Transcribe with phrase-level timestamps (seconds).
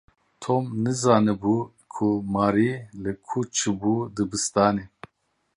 [0.43, 1.55] Tom nizanibû
[1.93, 2.69] ku Mary
[3.03, 4.85] li ku çûbû dibistanê.